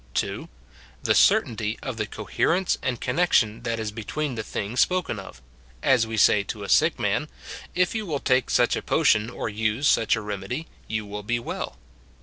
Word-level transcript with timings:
(2.) 0.15 0.49
The 1.03 1.13
certainty 1.13 1.77
of 1.83 1.97
the 1.97 2.07
eolierence 2.07 2.75
and 2.81 2.99
connection 2.99 3.61
that 3.61 3.79
is 3.79 3.91
between 3.91 4.33
the 4.33 4.41
things 4.41 4.79
spoken 4.79 5.19
of; 5.19 5.43
as 5.83 6.07
we 6.07 6.17
say 6.17 6.41
to 6.41 6.63
a 6.63 6.69
sick 6.69 6.97
man," 6.97 7.27
If 7.75 7.93
you 7.93 8.07
wdll 8.07 8.23
take 8.23 8.49
such 8.49 8.75
a 8.75 8.81
potion, 8.81 9.29
or 9.29 9.47
use 9.47 9.87
such 9.87 10.15
a 10.15 10.21
remedy, 10.21 10.65
you 10.87 11.05
will 11.05 11.21
be 11.21 11.37
well." 11.37 11.77